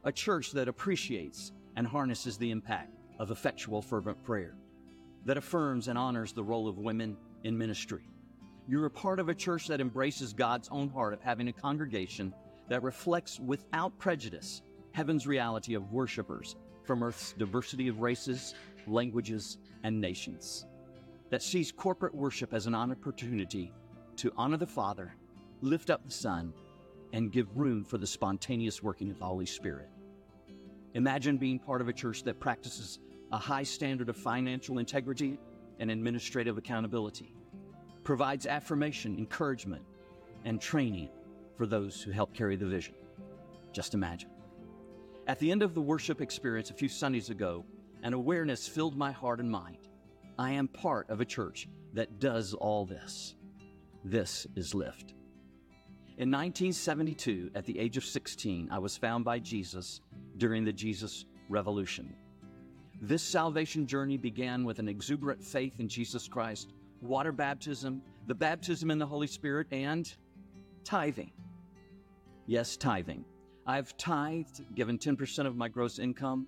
[0.05, 4.57] A church that appreciates and harnesses the impact of effectual, fervent prayer,
[5.25, 8.09] that affirms and honors the role of women in ministry.
[8.67, 12.35] You're a part of a church that embraces God's own heart of having a congregation
[12.69, 18.55] that reflects without prejudice heaven's reality of worshipers from earth's diversity of races,
[18.87, 20.67] languages, and nations
[21.33, 23.73] that sees corporate worship as an opportunity
[24.17, 25.15] to honor the Father,
[25.63, 26.53] lift up the Son,
[27.15, 29.89] and give room for the spontaneous working of the Holy Spirit.
[30.95, 32.99] Imagine being part of a church that practices
[33.33, 35.39] a high standard of financial integrity
[35.79, 37.35] and administrative accountability,
[38.05, 39.83] provides affirmation, encouragement,
[40.45, 41.09] and training
[41.57, 42.95] for those who help carry the vision.
[43.73, 44.31] Just imagine.
[45.27, 47.65] At the end of the worship experience a few Sundays ago,
[48.03, 49.89] an awareness filled my heart and mind.
[50.39, 53.35] I am part of a church that does all this.
[54.05, 55.15] This is Lift.
[56.19, 60.03] In 1972, at the age of 16, I was found by Jesus
[60.37, 62.15] during the Jesus Revolution.
[63.01, 68.91] This salvation journey began with an exuberant faith in Jesus Christ, water baptism, the baptism
[68.91, 70.15] in the Holy Spirit, and
[70.85, 71.33] tithing.
[72.47, 73.25] Yes, tithing.
[73.67, 76.47] I've tithed, given 10% of my gross income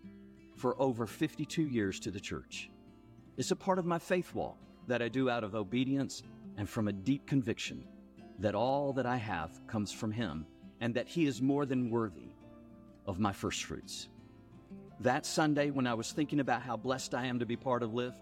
[0.56, 2.70] for over 52 years to the church.
[3.38, 4.58] It's a part of my faith walk
[4.88, 6.22] that I do out of obedience
[6.58, 7.86] and from a deep conviction
[8.38, 10.46] that all that I have comes from Him
[10.80, 12.28] and that He is more than worthy
[13.06, 14.08] of my first fruits.
[15.00, 17.94] That Sunday, when I was thinking about how blessed I am to be part of
[17.94, 18.16] Lift,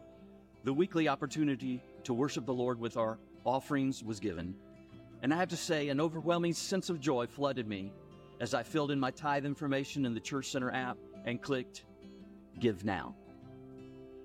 [0.65, 4.55] the weekly opportunity to worship the Lord with our offerings was given.
[5.23, 7.93] And I have to say, an overwhelming sense of joy flooded me
[8.41, 11.85] as I filled in my tithe information in the Church Center app and clicked
[12.59, 13.15] Give Now.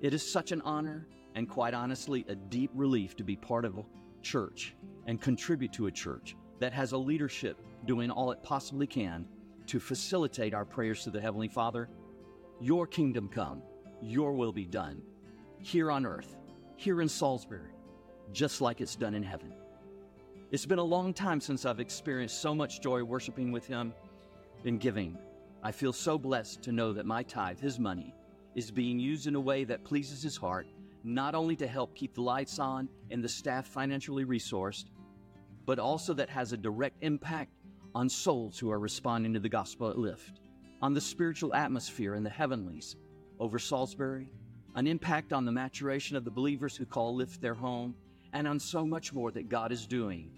[0.02, 3.80] It is such an honor and, quite honestly, a deep relief to be part of
[4.22, 9.26] church and contribute to a church that has a leadership doing all it possibly can
[9.68, 11.90] to facilitate our prayers to the Heavenly Father.
[12.60, 13.62] Your kingdom come,
[14.02, 15.02] your will be done,
[15.60, 16.38] here on earth,
[16.76, 17.72] here in Salisbury,
[18.32, 19.54] just like it's done in heaven.
[20.52, 23.94] It's been a long time since I've experienced so much joy worshiping with Him
[24.66, 25.18] and giving.
[25.62, 28.14] I feel so blessed to know that my tithe, His money,
[28.58, 30.68] is being used in a way that pleases his heart,
[31.08, 34.86] not only to help keep the lights on and the staff financially resourced,
[35.66, 37.52] but also that has a direct impact
[37.96, 40.40] on souls who are responding to the gospel at Lift,
[40.82, 42.96] on the spiritual atmosphere in the heavenlies
[43.40, 44.30] over Salisbury,
[44.76, 47.96] an impact on the maturation of the believers who call Lift their home,
[48.34, 50.30] and on so much more that God is doing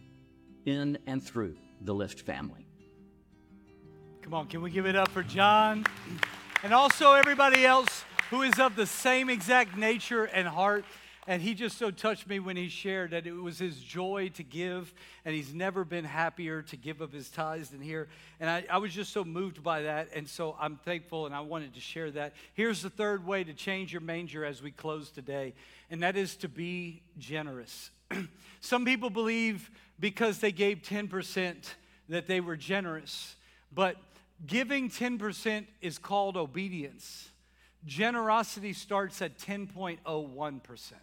[0.66, 2.68] in and through the Lift family.
[4.22, 5.86] Come on, can we give it up for John?
[6.64, 10.86] And also everybody else who is of the same exact nature and heart.
[11.28, 14.42] And he just so touched me when he shared that it was his joy to
[14.42, 14.92] give,
[15.26, 18.08] and he's never been happier to give of his tithes than here.
[18.40, 21.42] And I, I, was just so moved by that, and so I'm thankful, and I
[21.42, 22.34] wanted to share that.
[22.56, 25.54] Here's the third way to change your manger as we close today,
[25.92, 27.92] and that is to be generous.
[28.60, 29.70] Some people believe
[30.00, 31.56] because they gave 10%
[32.08, 33.36] that they were generous,
[33.72, 33.98] but
[34.48, 37.30] giving 10% is called obedience.
[37.86, 40.94] Generosity starts at 10.01%.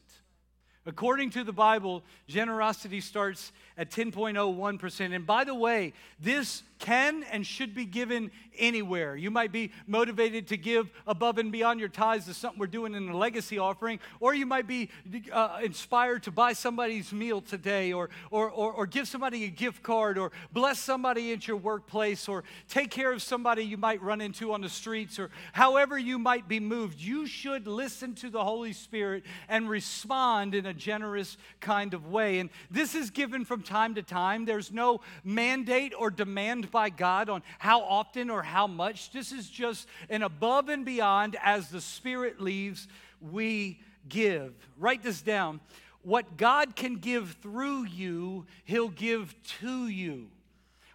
[0.87, 5.15] According to the Bible, generosity starts at 10.01%.
[5.15, 9.17] And by the way, this can and should be given anywhere.
[9.17, 12.95] You might be motivated to give above and beyond your tithes to something we're doing
[12.95, 14.91] in a legacy offering, or you might be
[15.33, 19.83] uh, inspired to buy somebody's meal today, or, or, or, or give somebody a gift
[19.83, 24.21] card, or bless somebody at your workplace, or take care of somebody you might run
[24.21, 27.01] into on the streets, or however you might be moved.
[27.01, 32.39] You should listen to the Holy Spirit and respond in a generous kind of way.
[32.39, 34.45] And this is given from time to time.
[34.45, 39.11] There's no mandate or demand by God on how often or how much.
[39.11, 42.89] This is just an above and beyond as the Spirit leaves,
[43.21, 44.55] we give.
[44.79, 45.61] Write this down.
[46.03, 50.29] What God can give through you, He'll give to you.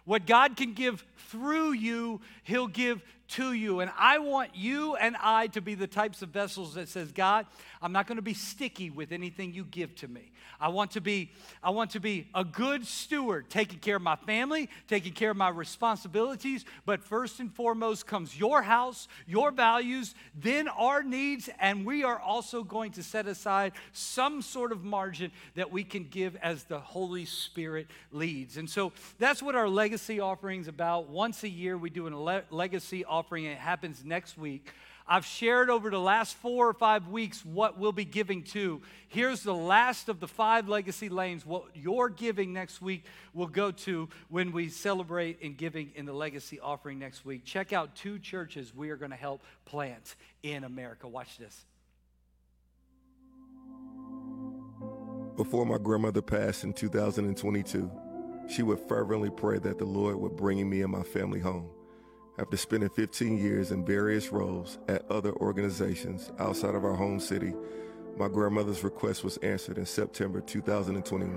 [0.04, 3.02] What God can give through you, He'll give
[3.32, 3.80] to you.
[3.80, 7.46] And I want you and I to be the types of vessels that says, God,
[7.80, 10.32] I'm not going to be sticky with anything you give to me.
[10.60, 14.16] I want to be I want to be a good steward, taking care of my
[14.16, 20.14] family, taking care of my responsibilities, but first and foremost comes your house, your values,
[20.34, 25.32] then our needs, and we are also going to set aside some sort of margin
[25.56, 28.56] that we can give as the Holy Spirit leads.
[28.56, 31.08] And so that's what our legacy offering is about.
[31.08, 34.72] Once a year we do a le- legacy offering and it happens next week.
[35.06, 38.80] I've shared over the last four or five weeks what we'll be giving to.
[39.08, 41.44] Here's the last of the five legacy lanes.
[41.44, 43.04] What your giving next week
[43.34, 47.44] will go to when we celebrate in giving in the legacy offering next week.
[47.44, 51.08] Check out two churches we are going to help plant in America.
[51.08, 51.64] Watch this.
[55.36, 57.90] Before my grandmother passed in 2022,
[58.48, 61.68] she would fervently pray that the Lord would bring me and my family home.
[62.38, 67.52] After spending 15 years in various roles at other organizations outside of our home city,
[68.16, 71.36] my grandmother's request was answered in September 2021.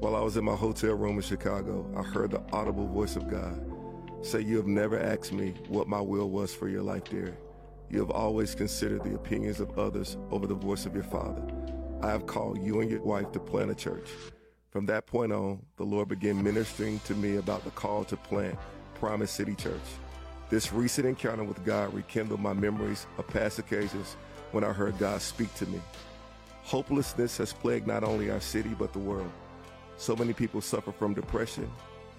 [0.00, 3.30] While I was in my hotel room in Chicago, I heard the audible voice of
[3.30, 3.58] God
[4.20, 7.34] say, You have never asked me what my will was for your life, dear.
[7.88, 11.42] You have always considered the opinions of others over the voice of your father.
[12.02, 14.10] I have called you and your wife to plant a church.
[14.68, 18.58] From that point on, the Lord began ministering to me about the call to plant
[18.94, 19.80] Promise City Church.
[20.50, 24.16] This recent encounter with God rekindled my memories of past occasions
[24.52, 25.80] when I heard God speak to me.
[26.62, 29.30] Hopelessness has plagued not only our city, but the world.
[29.96, 31.70] So many people suffer from depression,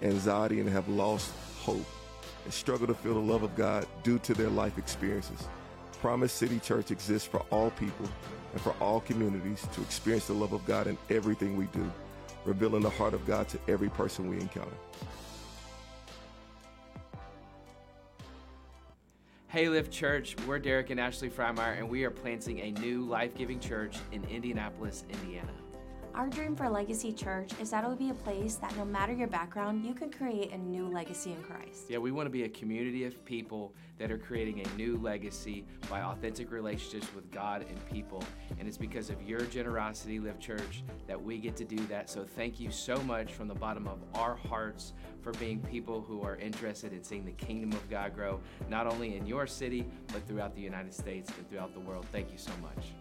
[0.02, 1.86] anxiety, and have lost hope
[2.44, 5.48] and struggle to feel the love of God due to their life experiences.
[6.00, 8.08] Promise City Church exists for all people
[8.52, 11.90] and for all communities to experience the love of God in everything we do,
[12.44, 14.76] revealing the heart of God to every person we encounter.
[19.56, 23.34] Hey Lift Church, we're Derek and Ashley Freimeyer, and we are planting a new life
[23.34, 25.48] giving church in Indianapolis, Indiana.
[26.16, 29.12] Our dream for Legacy Church is that it will be a place that no matter
[29.12, 31.90] your background, you can create a new legacy in Christ.
[31.90, 35.66] Yeah, we want to be a community of people that are creating a new legacy
[35.90, 38.24] by authentic relationships with God and people.
[38.58, 42.08] And it's because of your generosity, Lift Church, that we get to do that.
[42.08, 46.22] So thank you so much from the bottom of our hearts for being people who
[46.22, 48.40] are interested in seeing the kingdom of God grow,
[48.70, 52.06] not only in your city, but throughout the United States and throughout the world.
[52.10, 52.94] Thank you so much.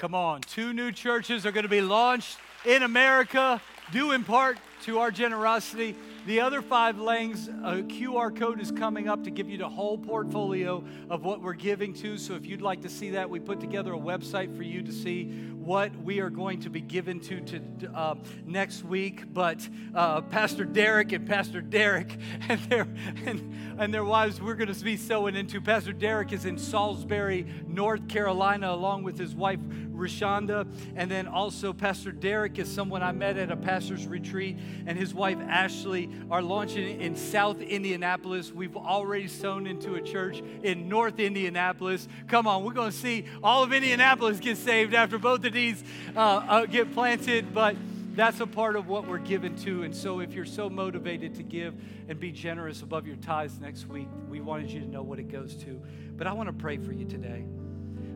[0.00, 3.60] Come on, two new churches are going to be launched in America,
[3.92, 5.94] due in part to our generosity.
[6.26, 9.98] The other five lanes, a QR code is coming up to give you the whole
[9.98, 12.18] portfolio of what we're giving to.
[12.18, 14.92] So if you'd like to see that, we put together a website for you to
[14.92, 18.14] see what we are going to be given to, to uh,
[18.44, 19.32] next week.
[19.32, 22.16] But uh, Pastor Derek and Pastor Derek
[22.48, 22.86] and their,
[23.26, 25.60] and, and their wives, we're going to be sowing into.
[25.60, 29.60] Pastor Derek is in Salisbury, North Carolina, along with his wife,
[30.00, 30.66] Rashonda.
[30.96, 35.14] And then also, Pastor Derek is someone I met at a pastor's retreat, and his
[35.14, 38.52] wife, Ashley, are launching in South Indianapolis.
[38.52, 42.08] We've already sown into a church in North Indianapolis.
[42.28, 45.82] Come on, we're going to see all of Indianapolis get saved after both of these
[46.16, 47.54] uh, uh, get planted.
[47.54, 47.76] But
[48.14, 49.82] that's a part of what we're given to.
[49.82, 51.74] And so, if you're so motivated to give
[52.08, 55.30] and be generous above your tithes next week, we wanted you to know what it
[55.30, 55.80] goes to.
[56.16, 57.44] But I want to pray for you today.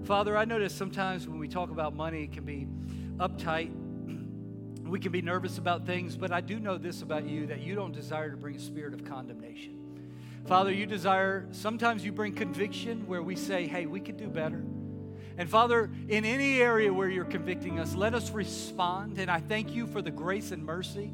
[0.05, 2.67] Father, I notice sometimes when we talk about money, it can be
[3.17, 3.71] uptight.
[4.95, 7.75] We can be nervous about things, but I do know this about you that you
[7.75, 9.77] don't desire to bring a spirit of condemnation.
[10.47, 14.63] Father, you desire, sometimes you bring conviction where we say, hey, we could do better.
[15.37, 19.19] And Father, in any area where you're convicting us, let us respond.
[19.19, 21.11] And I thank you for the grace and mercy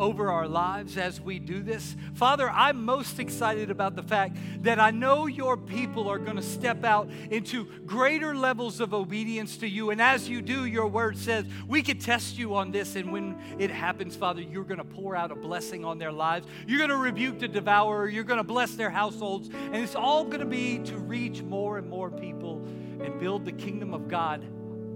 [0.00, 1.94] over our lives as we do this.
[2.14, 6.42] Father, I'm most excited about the fact that I know your people are going to
[6.42, 9.90] step out into greater levels of obedience to you.
[9.90, 12.96] And as you do, your word says we could test you on this.
[12.96, 16.46] And when it happens, Father, you're going to pour out a blessing on their lives.
[16.66, 18.08] You're going to rebuke the devourer.
[18.08, 19.48] You're going to bless their households.
[19.48, 22.64] And it's all going to be to reach more and more people
[23.00, 24.44] and build the kingdom of God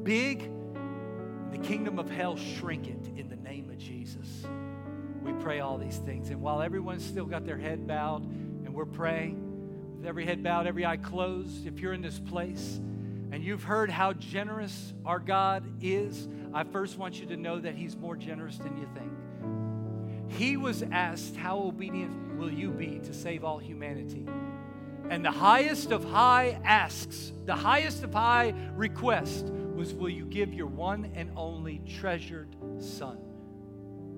[0.04, 0.50] big,
[1.50, 3.33] the kingdom of hell shrink it in the.
[5.24, 6.28] We pray all these things.
[6.28, 9.40] And while everyone's still got their head bowed and we're praying,
[9.96, 12.78] with every head bowed, every eye closed, if you're in this place
[13.32, 17.74] and you've heard how generous our God is, I first want you to know that
[17.74, 20.38] He's more generous than you think.
[20.38, 24.26] He was asked, How obedient will you be to save all humanity?
[25.08, 30.52] And the highest of high asks, the highest of high request was, Will you give
[30.52, 33.18] your one and only treasured son?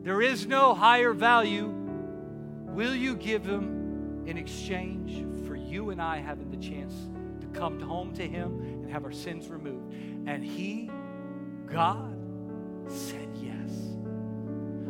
[0.06, 1.66] There is no higher value.
[1.66, 5.90] Will you give him in exchange for you?
[5.90, 6.94] and I having the chance
[7.40, 9.92] to come home to Him and have our sins removed.
[10.28, 10.92] And He,
[11.66, 12.16] God,
[12.86, 13.85] said yes.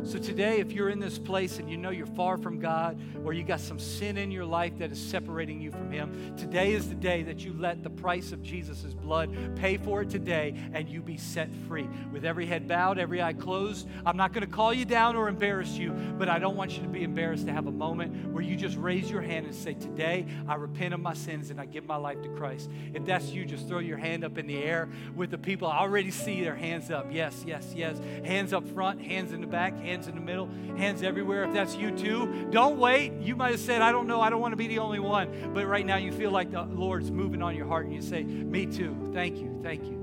[0.06, 3.32] So today, if you're in this place and you know you're far from God or
[3.32, 6.88] you got some sin in your life that is separating you from Him, today is
[6.88, 10.88] the day that you let the price of Jesus' blood pay for it today and
[10.88, 11.88] you be set free.
[12.12, 15.28] With every head bowed, every eye closed, I'm not going to call you down or
[15.28, 18.44] embarrass you, but I don't want you to be embarrassed to have a moment where
[18.44, 21.64] you just raise your hand and say, Today, I repent of my sins and I
[21.64, 22.70] give my life to Christ.
[22.94, 25.66] If that's you, just throw your hand up in the air with the people.
[25.66, 27.08] I already see their hands up.
[27.10, 27.98] Yes, yes, yes.
[28.24, 31.44] Hands up front, hands in the back, hands hands in the middle, hands everywhere.
[31.44, 33.14] If that's you too, don't wait.
[33.22, 35.52] You might have said, I don't know, I don't want to be the only one.
[35.54, 38.22] But right now you feel like the Lord's moving on your heart and you say,
[38.22, 39.10] Me too.
[39.14, 39.96] Thank you, thank you.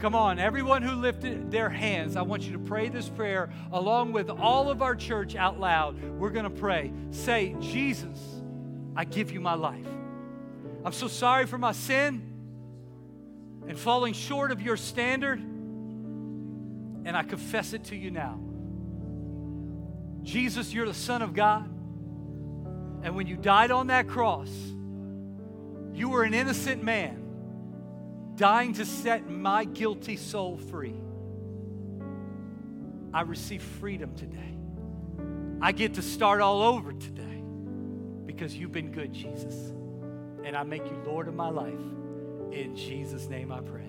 [0.00, 4.12] Come on, everyone who lifted their hands, I want you to pray this prayer along
[4.12, 6.02] with all of our church out loud.
[6.18, 6.92] We're going to pray.
[7.12, 8.18] Say, Jesus,
[8.96, 9.86] I give you my life.
[10.84, 12.34] I'm so sorry for my sin
[13.68, 18.38] and falling short of your standard, and I confess it to you now.
[20.26, 21.64] Jesus, you're the Son of God.
[23.02, 24.50] And when you died on that cross,
[25.94, 27.22] you were an innocent man
[28.34, 30.96] dying to set my guilty soul free.
[33.14, 34.58] I receive freedom today.
[35.62, 37.42] I get to start all over today
[38.26, 39.54] because you've been good, Jesus.
[40.44, 41.72] And I make you Lord of my life.
[42.50, 43.88] In Jesus' name I pray.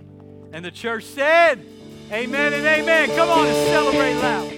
[0.54, 1.66] And the church said,
[2.12, 3.10] Amen and amen.
[3.16, 4.54] Come on and celebrate loud.